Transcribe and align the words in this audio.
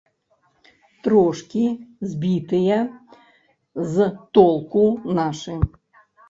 Трошкі 1.07 1.63
збітыя 2.13 2.79
з 3.93 4.09
толку 4.39 4.83
нашы. 5.21 5.55